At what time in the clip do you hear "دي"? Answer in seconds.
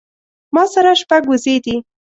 1.65-1.75